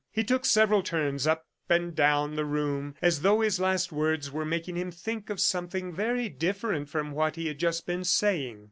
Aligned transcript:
He 0.11 0.23
took 0.23 0.45
several 0.45 0.81
turns 0.81 1.27
up 1.27 1.45
and 1.69 1.93
down 1.95 2.35
the 2.35 2.43
room, 2.43 2.95
as 3.03 3.21
though 3.21 3.41
his 3.41 3.59
last 3.59 3.91
words 3.91 4.31
were 4.31 4.43
making 4.45 4.75
him 4.75 4.89
think 4.89 5.29
of 5.29 5.39
something 5.39 5.93
very 5.93 6.27
different 6.27 6.89
from 6.89 7.11
what 7.11 7.35
he 7.35 7.45
had 7.47 7.59
just 7.59 7.85
been 7.85 8.03
saying. 8.03 8.59